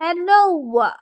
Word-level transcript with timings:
Hello, 0.00 0.92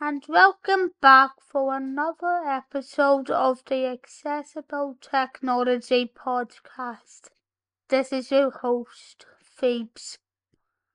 and 0.00 0.24
welcome 0.26 0.92
back 1.02 1.32
for 1.38 1.74
another 1.76 2.44
episode 2.46 3.30
of 3.30 3.62
the 3.66 3.84
Accessible 3.84 4.96
Technology 5.02 6.10
Podcast. 6.16 7.28
This 7.90 8.10
is 8.10 8.30
your 8.30 8.50
host, 8.50 9.26
Phoebes. 9.42 10.16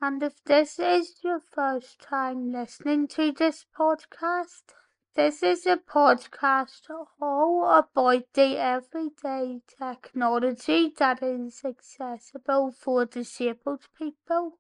And 0.02 0.24
if 0.24 0.44
this 0.46 0.80
is 0.80 1.24
your 1.24 1.40
first 1.40 2.02
time 2.02 2.52
listening 2.52 3.08
to 3.10 3.32
this 3.32 3.68
podcast, 3.78 4.74
this 5.14 5.44
is 5.44 5.68
a 5.68 5.78
podcast 5.78 6.90
all 7.22 7.70
about 7.70 8.24
the 8.34 8.58
everyday 8.58 9.62
technology 9.78 10.92
that 10.98 11.22
is 11.22 11.62
accessible 11.64 12.72
for 12.72 13.06
disabled 13.06 13.86
people 13.96 14.58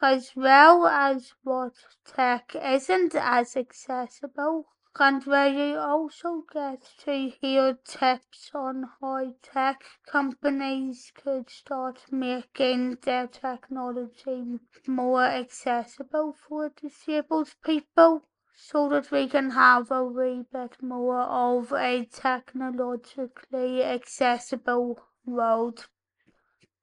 as 0.00 0.34
well 0.36 0.86
as 0.86 1.34
what 1.42 1.72
tech 2.04 2.54
isn't 2.54 3.14
as 3.14 3.56
accessible 3.56 4.66
and 4.98 5.24
where 5.24 5.48
you 5.48 5.78
also 5.78 6.42
get 6.52 6.82
to 6.98 7.28
hear 7.40 7.78
tips 7.84 8.50
on 8.54 8.88
how 9.00 9.34
tech 9.42 9.84
companies 10.06 11.12
could 11.14 11.50
start 11.50 12.00
making 12.10 12.96
their 13.02 13.26
technology 13.26 14.58
more 14.86 15.24
accessible 15.24 16.32
for 16.32 16.70
disabled 16.70 17.54
people 17.62 18.22
so 18.54 18.88
that 18.88 19.10
we 19.10 19.28
can 19.28 19.50
have 19.50 19.90
a 19.90 20.02
wee 20.02 20.46
bit 20.50 20.82
more 20.82 21.20
of 21.20 21.72
a 21.72 22.06
technologically 22.06 23.84
accessible 23.84 24.98
world. 25.26 25.86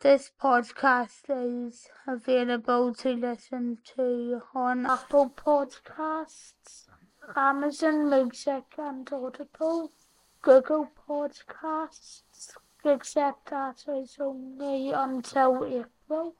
This 0.03 0.31
podcast 0.37 1.29
is 1.29 1.87
available 2.05 2.93
to 2.95 3.11
listen 3.11 3.77
to 3.95 4.41
on 4.53 4.85
Apple 4.85 5.29
Podcasts, 5.29 6.89
Amazon 7.37 8.09
Music 8.09 8.65
and 8.77 9.09
Audible, 9.13 9.93
Google 10.41 10.89
Podcasts, 11.07 12.51
except 12.83 13.49
that 13.51 13.85
is 13.87 14.17
only 14.19 14.91
until 14.91 15.63
April, 15.63 16.35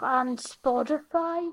and 0.00 0.38
Spotify. 0.38 1.50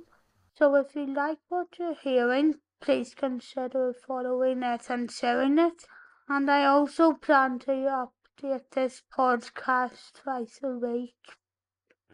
So 0.59 0.75
if 0.75 0.95
you 0.95 1.07
like 1.07 1.39
what 1.49 1.69
you're 1.79 1.95
hearing, 1.95 2.59
please 2.81 3.15
consider 3.15 3.95
following 4.07 4.61
it 4.61 4.91
and 4.91 5.09
sharing 5.09 5.57
it. 5.57 5.85
And 6.29 6.51
I 6.51 6.65
also 6.65 7.13
plan 7.13 7.57
to 7.61 7.73
update 8.41 8.71
this 8.71 9.03
podcast 9.15 10.13
twice 10.23 10.59
a 10.63 10.69
week. 10.69 11.13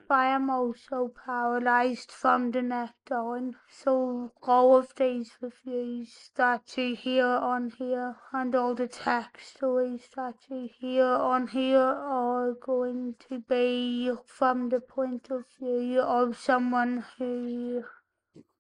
I 0.09 0.25
am 0.25 0.49
also 0.49 1.13
paralysed 1.25 2.11
from 2.11 2.51
the 2.51 2.61
neck 2.61 2.95
down, 3.09 3.55
so 3.69 4.33
all 4.43 4.75
of 4.75 4.93
these 4.95 5.31
reviews 5.39 6.31
that 6.35 6.77
you 6.77 6.97
hear 6.97 7.25
on 7.25 7.69
here 7.69 8.17
and 8.33 8.53
all 8.55 8.75
the 8.75 8.89
tech 8.89 9.39
stories 9.41 10.09
that 10.17 10.35
you 10.49 10.69
hear 10.77 11.05
on 11.05 11.47
here 11.47 11.79
are 11.79 12.53
going 12.53 13.15
to 13.29 13.39
be 13.39 14.11
from 14.25 14.67
the 14.67 14.81
point 14.81 15.29
of 15.29 15.45
view 15.57 16.01
of 16.01 16.37
someone 16.37 17.05
who 17.17 17.83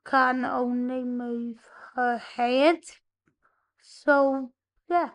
can 0.05 0.45
only 0.45 1.03
move 1.03 1.57
her 1.95 2.17
head. 2.17 2.79
So, 3.81 4.51
yeah, 4.89 5.09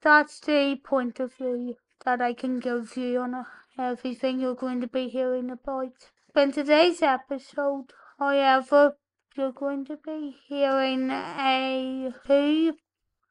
that's 0.00 0.40
the 0.40 0.80
point 0.82 1.20
of 1.20 1.34
view 1.34 1.76
that 2.04 2.20
I 2.20 2.32
can 2.32 2.60
give 2.60 2.96
you 2.96 3.20
on 3.20 3.46
everything 3.78 4.40
you're 4.40 4.54
going 4.54 4.80
to 4.80 4.86
be 4.86 5.08
hearing 5.08 5.50
about. 5.50 6.10
In 6.34 6.52
today's 6.52 7.02
episode, 7.02 7.92
however, 8.18 8.96
you're 9.36 9.52
going 9.52 9.84
to 9.86 9.96
be 9.96 10.36
hearing 10.46 11.10
a 11.10 12.12
two 12.26 12.76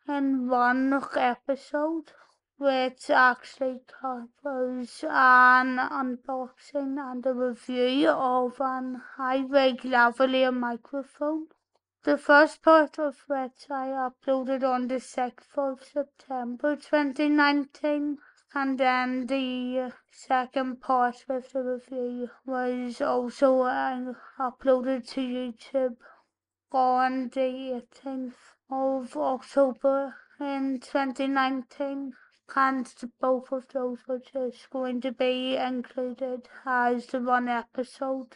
in 0.07 0.47
one 0.47 1.01
episode, 1.15 2.11
which 2.57 3.09
actually 3.09 3.81
covers 4.01 5.03
an 5.03 5.77
unboxing 5.77 6.97
and 6.99 7.25
a 7.25 7.33
review 7.33 8.09
of 8.09 8.59
an 8.59 9.01
iRig 9.17 9.81
lavalier 9.81 10.53
microphone. 10.53 11.47
The 12.03 12.17
first 12.17 12.63
part 12.63 12.97
of 12.97 13.23
which 13.27 13.69
I 13.69 13.87
uploaded 13.89 14.63
on 14.63 14.87
the 14.87 15.01
6th 15.01 15.57
of 15.57 15.83
September 15.83 16.75
2019 16.75 18.19
and 18.55 18.79
then 18.79 19.27
the 19.27 19.93
second 20.11 20.81
part 20.81 21.23
of 21.29 21.51
the 21.51 21.61
review 21.61 22.29
was 22.45 22.99
also 22.99 23.61
uh, 23.61 24.13
uploaded 24.39 25.07
to 25.07 25.21
YouTube 25.21 25.97
on 26.71 27.29
the 27.29 27.83
18th 28.03 28.33
of 28.71 29.15
October 29.15 30.15
in 30.39 30.79
2019 30.79 32.13
and 32.55 32.93
both 33.21 33.51
of 33.51 33.67
those 33.69 33.99
are 34.09 34.19
just 34.19 34.69
going 34.71 34.99
to 35.01 35.11
be 35.11 35.55
included 35.55 36.49
as 36.65 37.05
the 37.07 37.19
one 37.19 37.47
episode. 37.47 38.35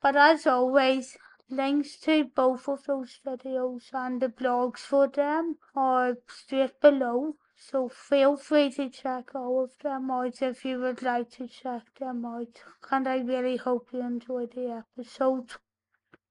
But 0.00 0.16
as 0.16 0.46
always, 0.48 1.16
links 1.48 1.96
to 2.00 2.24
both 2.24 2.68
of 2.68 2.82
those 2.84 3.20
videos 3.24 3.92
and 3.92 4.20
the 4.20 4.28
blogs 4.28 4.78
for 4.78 5.06
them 5.06 5.58
are 5.76 6.16
straight 6.26 6.80
below 6.80 7.36
so 7.70 7.88
feel 7.88 8.36
free 8.36 8.70
to 8.70 8.90
check 8.90 9.34
all 9.36 9.62
of 9.62 9.78
them 9.78 10.10
out 10.10 10.42
if 10.42 10.64
you 10.64 10.80
would 10.80 11.00
like 11.00 11.30
to 11.30 11.46
check 11.46 11.94
them 11.98 12.24
out. 12.24 12.62
And 12.90 13.06
I 13.06 13.18
really 13.20 13.56
hope 13.56 13.92
you 13.92 14.00
enjoyed 14.00 14.52
the 14.52 14.82
episode. 14.82 15.52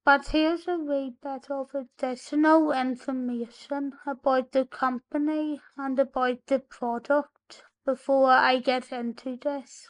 But 0.03 0.28
here's 0.28 0.68
a 0.68 0.78
wee 0.78 1.16
bit 1.24 1.50
of 1.50 1.74
additional 1.74 2.72
information 2.72 3.94
about 4.06 4.52
the 4.52 4.66
company 4.66 5.62
and 5.78 5.97
about 6.00 6.46
the 6.47 6.59
product 6.59 7.64
before 7.86 8.31
I 8.31 8.59
get 8.59 8.91
into 8.91 9.38
this. 9.38 9.90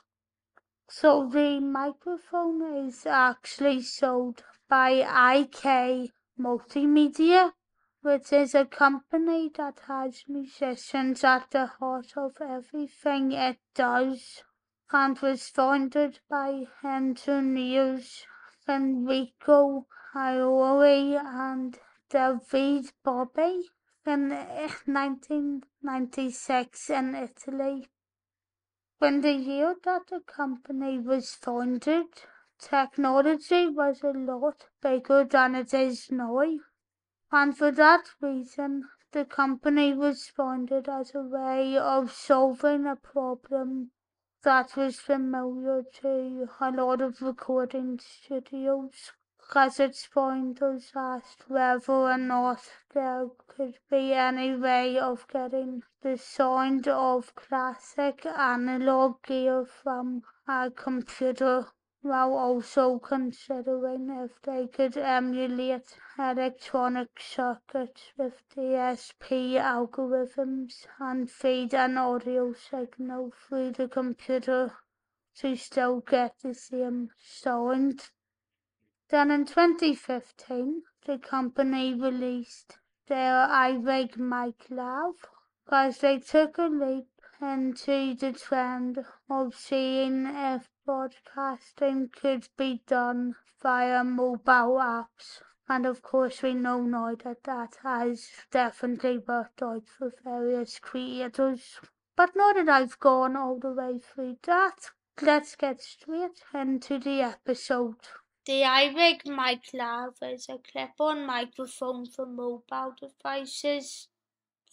So 0.90 1.28
the 1.28 1.59
microphone 1.59 2.88
is 2.88 3.06
actually 3.06 3.81
sold 3.81 4.44
by 4.69 4.91
IK 5.35 6.12
Multimedia 6.40 7.53
which 8.01 8.34
is 8.34 8.56
a 8.56 8.66
company 8.66 9.50
that 9.56 9.79
has 9.88 10.23
musicians 10.28 11.23
at 11.23 11.50
the 11.51 11.67
heart 11.67 12.17
of 12.17 12.35
everything 12.41 13.31
it 13.31 13.59
does 13.75 14.44
and 14.91 15.19
was 15.19 15.47
founded 15.47 16.19
by 16.29 16.66
engineers 16.84 18.25
Enrico 18.67 19.88
Iori 20.16 21.16
and 21.16 21.79
Davide 22.09 22.91
Barbi 23.03 23.69
in 24.06 24.29
1996 24.29 26.89
in 26.89 27.16
Italy. 27.16 27.88
When 28.97 29.22
the 29.22 29.33
year 29.33 29.75
that 29.83 30.07
the 30.07 30.22
company 30.22 30.97
was 31.00 31.33
founded, 31.33 32.07
technology 32.59 33.69
was 33.69 34.03
a 34.03 34.12
lot 34.12 34.68
bigger 34.81 35.23
than 35.23 35.56
it 35.56 35.73
is 35.73 36.12
now 36.12 36.44
and 37.31 37.58
for 37.58 37.72
that 37.72 38.09
reason 38.19 38.90
the 39.12 39.25
company 39.25 39.94
was 39.94 40.28
founded 40.28 40.88
as 40.88 41.14
a 41.14 41.22
way 41.22 41.78
of 41.78 42.12
solving 42.12 42.86
a 42.86 42.96
problem 42.96 43.92
that 44.44 44.75
was 44.75 45.00
familiar 45.00 45.84
to 46.02 46.47
a 46.59 46.72
lot 46.72 47.00
of 47.02 47.22
recording 47.22 48.00
studios. 48.00 49.12
Because 49.38 49.80
its 49.80 50.06
founders 50.06 50.92
asked 50.96 51.50
whether 51.50 51.92
or 51.92 52.18
not 52.18 52.62
there 52.94 53.28
could 53.48 53.78
be 53.90 54.13
any 54.13 54.56
way 54.56 54.98
of 54.98 55.28
getting 55.28 55.84
the 56.02 56.18
sound 56.18 56.88
of 56.88 57.36
classic 57.36 58.25
analog 58.25 59.22
gear 59.24 59.66
from 59.66 60.24
a 60.48 60.72
computer 60.72 61.68
while 62.03 62.34
also 62.34 62.97
considering 62.97 64.09
if 64.09 64.41
they 64.41 64.66
could 64.66 64.97
emulate 64.97 65.95
electronic 66.17 67.09
circuits 67.19 68.12
with 68.18 68.42
DSP 68.56 69.53
algorithms 69.53 70.88
and 71.00 71.30
feed 71.30 71.75
an 71.75 71.98
audio 71.98 72.53
signal 72.53 73.31
through 73.48 73.71
the 73.71 73.88
computer 73.88 74.75
to 75.36 75.56
still 75.56 76.00
get 76.00 76.33
the 76.42 76.56
same 76.56 77.09
sound. 77.19 78.09
Then 79.09 79.30
in 79.30 79.45
2015, 79.45 80.81
the 81.06 81.19
company 81.19 81.94
released 81.94 82.80
their 83.07 83.47
iRig 83.47 84.18
Mic 84.18 84.71
Lav 84.71 85.13
because 85.63 86.00
they 86.00 86.18
took 86.18 86.57
a 86.57 86.63
leap 86.63 87.07
into 87.39 88.15
the 88.15 88.33
trend 88.33 89.06
of 89.30 89.54
seeing 89.56 90.25
if 90.25 90.68
broadcasting 90.86 92.10
could 92.10 92.48
be 92.57 92.81
done 92.88 93.36
via 93.62 94.04
mobile 94.04 94.78
apps. 94.80 95.42
And 95.68 95.86
of 95.86 96.01
course, 96.01 96.42
we 96.42 96.54
know 96.54 96.81
now 96.81 97.16
that 97.24 97.44
that 97.44 97.78
has 97.83 98.30
definitely 98.51 99.19
worked 99.19 99.62
out 99.62 99.88
for 99.88 100.13
various 100.24 100.80
creators. 100.80 101.80
But 102.16 102.36
now 102.36 102.54
that 102.54 102.68
I've 102.68 103.00
gone 103.00 103.36
all 103.36 103.57
the 103.60 103.72
way 103.72 104.00
through 104.00 104.38
that, 104.44 104.92
let's 105.22 105.56
get 105.56 105.81
straight 105.81 106.44
into 106.54 107.00
the 107.00 107.22
episode. 107.22 107.95
The 108.45 108.63
iRig 108.63 109.25
Mic 109.25 109.72
Lav 109.74 110.16
is 110.22 110.50
a 110.50 110.57
clip-on 110.57 111.25
microphone 111.25 112.07
for 112.07 112.25
mobile 112.25 112.95
devices 113.00 114.07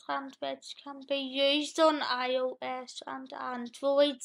and 0.08 0.34
which 0.40 0.74
can 0.82 1.02
be 1.06 1.16
used 1.16 1.78
on 1.78 2.00
iOS 2.00 3.02
and 3.06 3.30
Android. 3.34 4.20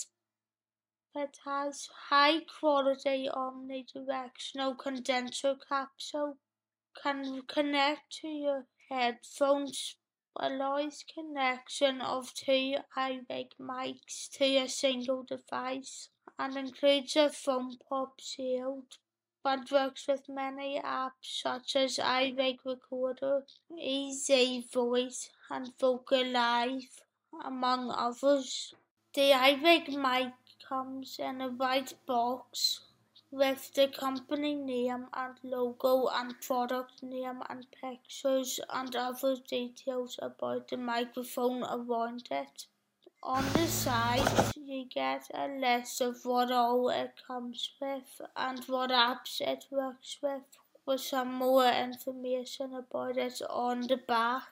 It 1.15 1.37
has 1.45 1.89
high 2.09 2.41
quality 2.41 3.29
omnidirectional 3.31 4.77
condenser 4.77 5.55
capsule, 5.55 6.37
can 7.01 7.43
connect 7.43 8.13
to 8.21 8.27
your 8.27 8.67
headphones, 8.89 9.95
a 10.35 10.47
allows 10.47 11.03
connection 11.03 12.01
of 12.01 12.33
two 12.33 12.77
iRig 12.97 13.51
mics 13.59 14.29
to 14.31 14.45
a 14.57 14.67
single 14.67 15.23
device, 15.23 16.09
and 16.39 16.57
includes 16.57 17.15
a 17.15 17.29
foam 17.29 17.77
pop 17.87 18.19
shield 18.19 18.97
but 19.43 19.69
works 19.71 20.07
with 20.07 20.29
many 20.29 20.79
apps 20.79 21.41
such 21.43 21.75
as 21.75 21.97
iRig 21.97 22.59
Recorder, 22.65 23.43
Easy 23.77 24.65
Voice, 24.73 25.29
and 25.49 25.77
Vocal 25.77 26.25
Live, 26.25 27.01
among 27.43 27.91
others. 27.91 28.73
The 29.13 29.31
iRig 29.31 29.89
mic 29.89 30.33
comes 30.67 31.19
in 31.19 31.41
a 31.41 31.49
white 31.49 31.93
box 32.05 32.81
with 33.33 33.73
the 33.73 33.87
company 33.87 34.53
name 34.53 35.07
and 35.13 35.35
logo 35.43 36.07
and 36.13 36.39
product 36.39 37.01
name 37.01 37.41
and 37.49 37.65
pictures 37.81 38.59
and 38.69 38.95
other 38.95 39.35
details 39.49 40.19
about 40.21 40.67
the 40.67 40.77
microphone 40.77 41.63
around 41.63 42.27
it. 42.29 42.67
On 43.23 43.43
the 43.53 43.65
side, 43.67 44.53
you 44.55 44.85
get 44.85 45.31
a 45.33 45.47
list 45.47 46.01
of 46.01 46.23
what 46.25 46.51
all 46.51 46.89
it 46.89 47.13
comes 47.25 47.71
with 47.81 48.21
and 48.35 48.63
what 48.65 48.91
apps 48.91 49.41
it 49.41 49.65
works 49.71 50.17
with, 50.21 50.43
with 50.85 51.01
some 51.01 51.33
more 51.33 51.65
information 51.65 52.75
about 52.75 53.17
it 53.17 53.41
on 53.49 53.81
the 53.81 53.97
back. 53.97 54.51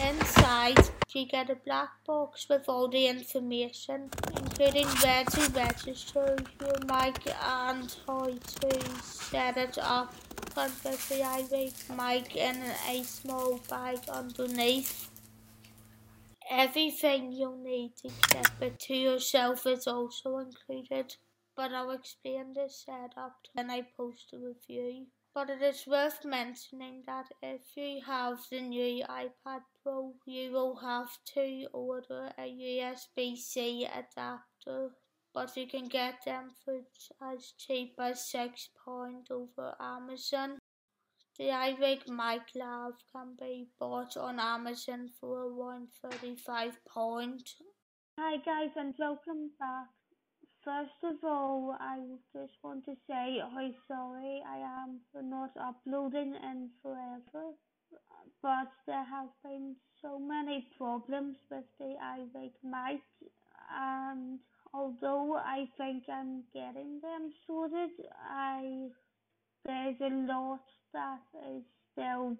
Inside, 0.00 0.90
you 1.12 1.26
get 1.26 1.50
a 1.50 1.56
black 1.56 1.90
box 2.06 2.48
with 2.48 2.68
all 2.68 2.88
the 2.88 3.06
information, 3.06 4.10
including 4.56 4.86
where 5.02 5.24
to 5.24 5.50
register 5.50 6.36
your 6.60 6.78
mic 6.86 7.18
and 7.42 7.96
how 8.06 8.24
to 8.24 9.02
set 9.02 9.56
it 9.56 9.76
up 9.78 10.14
and 10.56 10.72
with 10.84 11.08
the 11.08 11.16
iRig 11.16 11.74
mic 11.96 12.36
in 12.36 12.62
a 12.88 13.02
small 13.02 13.58
bag 13.68 13.98
underneath. 14.08 15.10
Everything 16.48 17.32
you'll 17.32 17.56
need 17.56 17.96
to 17.96 18.08
keep 18.08 18.46
it 18.60 18.78
to 18.78 18.94
yourself 18.94 19.66
is 19.66 19.88
also 19.88 20.38
included, 20.38 21.16
but 21.56 21.72
I'll 21.72 21.90
explain 21.90 22.52
the 22.54 22.68
setup 22.68 23.34
when 23.54 23.70
I 23.70 23.82
post 23.96 24.32
a 24.34 24.36
review. 24.38 25.06
But 25.34 25.50
it 25.50 25.62
is 25.62 25.84
worth 25.84 26.24
mentioning 26.24 27.02
that 27.06 27.26
if 27.42 27.76
you 27.76 28.00
have 28.06 28.38
the 28.50 28.60
new 28.60 29.04
iPad 29.04 29.62
Pro, 29.82 30.14
you 30.26 30.52
will 30.52 30.76
have 30.76 31.08
to 31.34 31.66
order 31.72 32.30
a 32.38 32.42
USB-C 32.42 33.84
adapter, 33.86 34.90
but 35.34 35.56
you 35.56 35.66
can 35.66 35.88
get 35.88 36.24
them 36.24 36.52
for 36.64 36.82
as 37.20 37.52
cheap 37.58 37.96
as 37.98 38.30
£6 38.32 39.28
over 39.28 39.74
Amazon. 39.80 40.58
The 41.36 41.48
iRig 41.48 42.08
Mic 42.08 42.54
Lav 42.54 42.92
can 43.10 43.34
be 43.36 43.66
bought 43.80 44.16
on 44.16 44.38
Amazon 44.38 45.10
for 45.20 45.48
around 45.48 45.88
£35. 46.00 46.74
Hi 48.16 48.36
guys 48.36 48.70
and 48.76 48.94
welcome 48.96 49.50
back. 49.58 49.88
First 50.64 51.04
of 51.04 51.22
all, 51.22 51.76
I 51.78 51.98
just 52.32 52.54
want 52.62 52.86
to 52.86 52.96
say 53.06 53.38
how 53.38 53.70
sorry 53.86 54.42
I 54.48 54.56
am 54.84 55.00
for 55.12 55.22
not 55.22 55.50
uploading 55.60 56.34
in 56.34 56.70
forever, 56.82 57.52
but 58.42 58.68
there 58.86 59.04
have 59.04 59.28
been 59.42 59.76
so 60.00 60.18
many 60.18 60.66
problems 60.78 61.36
with 61.50 61.64
the 61.78 61.96
iRig 62.02 62.52
mic 62.62 63.02
and 63.72 64.38
although 64.72 65.36
I 65.36 65.68
think 65.76 66.04
I'm 66.08 66.44
getting 66.54 67.00
them 67.02 67.30
sorted, 67.46 67.90
I 68.22 68.88
there's 69.66 70.00
a 70.00 70.14
lot 70.14 70.64
that 70.92 71.20
is 71.56 71.62
still 71.92 72.36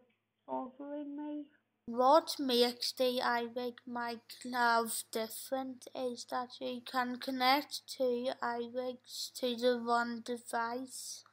bothering 0.47 1.17
me. 1.17 1.45
What 1.87 2.37
makes 2.39 2.93
the 2.93 3.21
iRig 3.23 3.75
Mic 3.87 4.23
Lav 4.43 5.05
different 5.13 5.87
is 5.95 6.25
that 6.31 6.59
you 6.59 6.81
can 6.81 7.19
connect 7.19 7.87
two 7.87 8.31
iRigs 8.43 9.31
to 9.35 9.55
the 9.55 9.79
one 9.79 10.23
device 10.25 11.25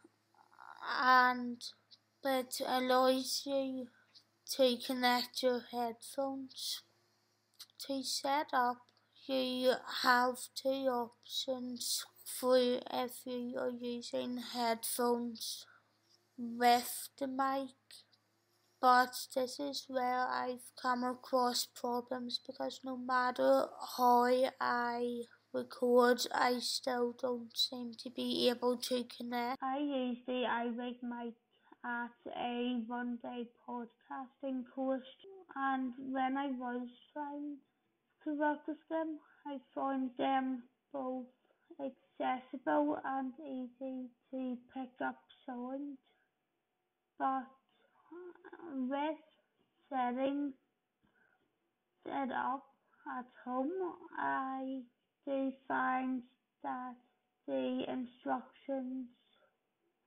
and 1.00 1.64
it 2.26 2.60
allows 2.66 3.44
you 3.46 3.88
to 4.58 4.78
connect 4.86 5.42
your 5.42 5.62
headphones. 5.72 6.82
To 7.88 8.04
set 8.04 8.48
up, 8.52 8.82
you 9.28 9.76
have 10.02 10.36
two 10.54 10.90
options 10.90 12.06
for 12.26 12.58
if 12.58 13.26
you 13.26 13.58
are 13.58 13.70
using 13.70 14.40
headphones 14.40 15.66
with 16.38 17.08
the 17.18 17.28
mic 17.28 17.70
but 18.82 19.14
this 19.36 19.60
is 19.60 19.86
where 19.88 20.28
I've 20.28 20.72
come 20.82 21.04
across 21.04 21.68
problems 21.68 22.40
because 22.46 22.80
no 22.84 22.98
matter 22.98 23.68
how 23.98 24.26
I 24.60 25.22
record 25.54 26.26
I 26.34 26.58
still 26.60 27.16
don't 27.22 27.56
seem 27.56 27.94
to 28.04 28.10
be 28.10 28.50
able 28.50 28.78
to 28.78 29.04
connect. 29.16 29.62
I 29.62 29.78
use 29.78 30.18
the 30.26 30.46
iRig 30.50 31.04
mic 31.04 31.36
at 31.86 32.32
a 32.36 32.82
one 32.88 33.20
day 33.22 33.46
podcasting 33.68 34.64
course 34.74 35.08
and 35.56 35.94
when 36.12 36.38
I 36.38 36.48
was 36.48 36.88
trying 37.14 37.58
to 38.24 38.34
work 38.34 38.68
with 38.68 38.78
them 38.90 39.20
I 39.46 39.58
found 39.76 40.12
them 40.18 40.64
both 40.92 41.26
accessible 41.80 42.98
and 43.04 43.34
easy 43.40 44.10
to 44.32 44.58
pick 44.74 44.90
up 45.02 45.18
sound 45.46 45.98
but 47.18 47.46
with 48.90 49.18
setting 49.90 50.54
set 52.06 52.30
up 52.32 52.64
at 53.18 53.26
home, 53.46 53.72
I 54.18 54.82
do 55.26 55.52
find 55.68 56.22
that 56.64 56.96
the 57.48 57.84
instructions 57.88 59.08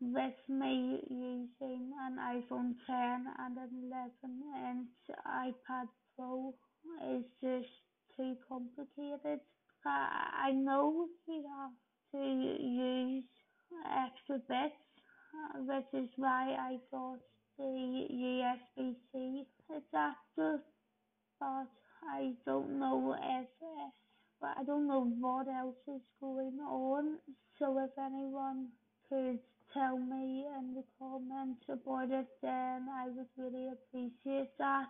with 0.01 0.35
me 0.49 1.01
using 1.09 1.93
an 2.07 2.19
iPhone 2.19 2.75
10 2.87 3.27
and 3.39 3.57
an 3.57 3.71
11 3.91 4.11
inch 4.71 5.17
iPad 5.27 5.89
Pro 6.17 6.55
is 7.17 7.25
just 7.43 7.69
too 8.17 8.35
complicated. 8.49 9.41
I 9.87 10.53
know 10.53 11.09
you 11.29 11.45
have 11.59 11.73
to 12.13 12.65
use 12.65 13.25
extra 13.85 14.39
bits 14.49 14.75
which 15.67 16.03
is 16.03 16.09
why 16.17 16.57
I 16.59 16.79
got 16.91 17.19
the 17.59 18.07
USB-C 18.13 19.47
adapter, 19.71 20.61
but 21.41 21.67
I 22.09 22.33
don't 22.45 22.79
know 22.79 23.17
if, 23.19 23.47
but 24.41 24.57
I 24.59 24.65
don't 24.65 24.87
know 24.87 25.05
what 25.21 25.49
else 25.49 25.77
is 25.89 26.03
going 26.21 26.59
on. 26.61 27.19
So 27.59 27.79
if 27.79 27.91
anyone 27.99 28.69
could 29.09 29.39
tell 29.73 29.99
me 29.99 30.47
in 30.59 30.75
the 30.75 30.85
comments 30.99 31.65
about 31.69 32.11
it, 32.11 32.27
then 32.43 32.87
I 32.91 33.09
would 33.09 33.29
really 33.37 33.69
appreciate 33.69 34.57
that. 34.59 34.87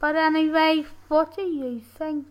But 0.00 0.16
anyway, 0.16 0.84
what 1.08 1.36
do 1.36 1.42
you 1.42 1.80
think? 1.80 2.26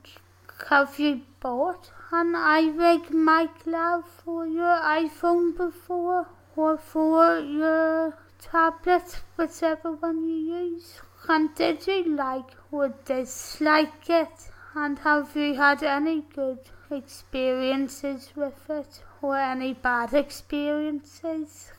Have 0.70 1.00
you 1.00 1.22
bought 1.40 1.92
an 2.12 2.34
iRig 2.34 3.10
Mic 3.10 3.66
Lav 3.66 4.08
for 4.24 4.46
your 4.46 4.78
iPhone 4.82 5.56
before? 5.58 6.28
or 6.56 6.78
for 6.78 7.40
your 7.40 8.18
tablet, 8.52 9.22
whichever 9.36 9.92
one 9.92 10.28
you 10.28 10.56
use. 10.56 11.02
And 11.28 11.54
did 11.56 11.88
you 11.88 12.16
like 12.16 12.52
or 12.72 12.94
dislike 13.06 14.10
it? 14.10 14.52
And 14.76 15.00
have 15.00 15.36
you 15.36 15.56
had 15.56 15.84
any 15.84 16.22
good 16.36 16.60
experiences 16.92 18.32
with 18.36 18.70
it 18.70 19.04
or 19.22 19.38
any 19.38 19.74
bad 19.74 20.14
experiences? 20.14 21.72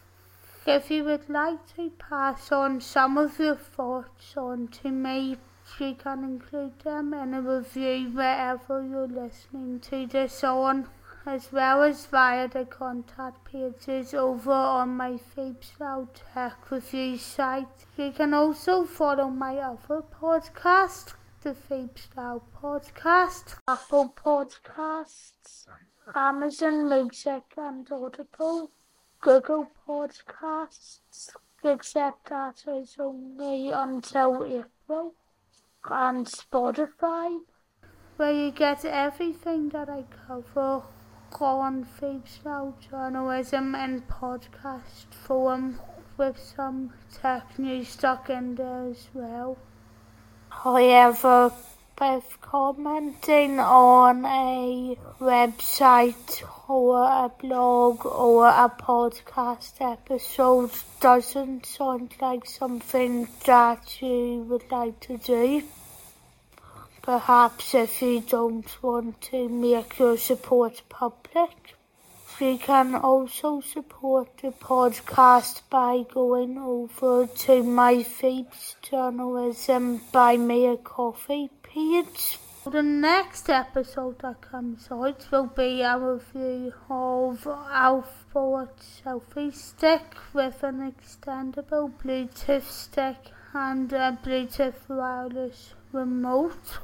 If 0.67 0.91
you 0.91 1.05
would 1.05 1.29
like 1.29 1.75
to 1.77 1.91
pass 1.91 2.51
on 2.51 2.81
some 2.81 3.19
of 3.19 3.39
your 3.39 3.57
thoughts 3.57 4.35
on 4.37 4.69
to 4.83 4.91
me, 4.91 5.37
you 5.79 5.95
can 5.95 6.25
include 6.25 6.79
them 6.81 7.13
in 7.13 7.35
a 7.35 7.43
review 7.43 8.11
wherever 8.11 8.83
you're 8.83 9.07
listening 9.07 9.81
to 9.81 10.07
this 10.07 10.43
on 10.45 10.89
as 11.27 11.51
well 11.51 11.83
as 11.83 12.05
via 12.07 12.47
the 12.49 12.67
contact 12.67 13.45
pages 13.47 14.13
over 14.13 14.53
on 14.53 14.91
my 14.91 15.13
Phoebs 15.13 15.79
Lyle 15.81 16.09
Tech 16.13 16.71
Review 16.71 17.17
site. 17.17 17.87
You 17.97 18.13
can 18.13 18.35
also 18.35 18.85
follow 18.85 19.31
my 19.31 19.57
other 19.57 20.03
podcast, 20.03 21.15
the 21.43 21.55
Phoebs 21.55 22.09
Lyle 22.15 22.47
Podcast, 22.63 23.57
Apple 23.67 24.15
Podcasts, 24.15 25.67
Amazon 26.15 26.91
Music 26.91 27.45
and 27.57 27.91
Audible, 27.91 28.71
Google 29.23 29.69
Podcasts, 29.89 31.31
except 31.65 32.29
that 32.29 32.63
it's 32.67 32.97
only 32.99 33.71
until 33.71 34.45
April, 34.45 35.15
and 35.91 36.27
Spotify, 36.27 37.41
where 38.17 38.33
you 38.33 38.51
get 38.51 38.85
everything 38.85 39.71
that 39.71 39.89
I 39.89 40.05
cover 40.27 40.83
on 41.41 41.85
female 41.85 42.77
journalism 42.91 43.75
and 43.75 44.07
podcast 44.09 45.13
form 45.13 45.81
with 46.17 46.39
some 46.39 46.93
tech 47.13 47.59
news 47.59 47.89
stuck 47.89 48.31
in 48.31 48.55
there 48.55 48.89
as 48.91 49.09
well. 49.15 49.57
However, 50.49 51.53
with 52.01 52.39
commenting 52.41 53.61
on 53.61 54.25
a 54.25 54.97
website 55.21 56.43
or 56.69 57.03
a 57.03 57.29
blog 57.41 58.05
or 58.07 58.47
a 58.49 58.69
podcast 58.69 59.75
episode 59.81 60.71
doesn't 61.01 61.67
sound 61.67 62.15
like 62.21 62.47
something 62.47 63.29
that 63.47 64.03
you 64.03 64.45
would 64.49 64.71
like 64.71 64.99
to 65.01 65.17
do. 65.19 65.63
Perhaps 67.05 67.75
if 67.75 68.01
you 68.01 68.23
don't 68.23 68.83
want 68.83 69.21
to 69.21 69.47
make 69.51 69.99
your 69.99 70.17
support 70.17 70.81
public, 70.89 71.77
you 72.41 72.57
can 72.57 72.95
also 72.95 73.61
support 73.61 74.39
the 74.39 74.53
podcast 74.53 75.61
by 75.69 76.03
going 76.11 76.57
over 76.57 77.27
to 77.27 77.63
my 77.63 78.03
Phoebes 78.03 78.77
Journalism 78.81 80.01
Buy 80.13 80.39
Me 80.39 80.65
a 80.67 80.79
Coffee 80.79 81.51
page. 81.63 82.39
The 82.65 82.83
next 82.83 83.51
episode 83.51 84.21
that 84.21 84.41
comes 84.41 84.89
out 84.91 85.27
will 85.31 85.49
be 85.49 85.83
a 85.83 85.99
review 85.99 86.73
of 86.89 87.47
Alpha 87.47 88.71
selfie 88.81 89.53
stick 89.53 90.17
with 90.33 90.63
an 90.63 90.91
extendable 90.91 91.93
Bluetooth 92.03 92.63
stick 92.63 93.31
and 93.53 93.93
a 93.93 94.19
Bluetooth 94.25 94.89
wireless 94.89 95.75
remote 95.93 96.79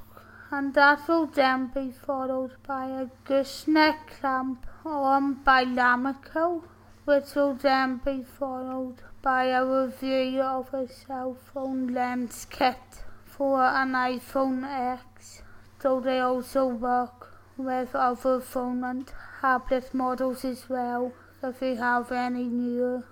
and 0.50 0.74
that 0.74 1.06
will 1.06 1.26
then 1.26 1.68
be 1.68 1.90
followed 1.90 2.52
by 2.66 2.86
a 2.86 3.06
gooseneck 3.24 4.18
clamp 4.18 4.66
on 4.84 5.34
by 5.44 5.64
Lamicall, 5.64 6.62
which 7.04 7.34
will 7.36 7.54
then 7.54 8.00
be 8.04 8.22
followed 8.22 8.96
by 9.22 9.44
a 9.44 9.64
review 9.64 10.40
of 10.40 10.72
a 10.74 10.88
cell 10.88 11.36
phone 11.52 11.88
lens 11.88 12.46
kit 12.50 13.04
for 13.24 13.62
an 13.64 13.92
iPhone 13.92 14.64
X, 14.64 15.42
though 15.80 16.00
they 16.00 16.18
also 16.18 16.66
work 16.66 17.38
with 17.56 17.94
other 17.94 18.40
phone 18.40 18.82
and 18.82 19.12
tablet 19.40 19.94
models 19.94 20.44
as 20.44 20.68
well, 20.68 21.12
if 21.42 21.62
you 21.62 21.76
have 21.76 22.10
any 22.10 22.44
new 22.44 23.04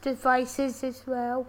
devices 0.00 0.84
as 0.84 1.02
well. 1.06 1.46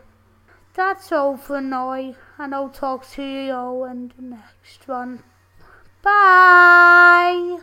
That's 0.75 1.11
all 1.11 1.35
for 1.37 1.61
now, 1.61 1.91
and 1.93 2.55
I'll 2.55 2.69
talk 2.69 3.07
to 3.11 3.23
you 3.23 3.53
all 3.53 3.85
in 3.85 4.13
the 4.15 4.21
next 4.21 4.87
one. 4.87 5.23
Bye! 6.01 7.59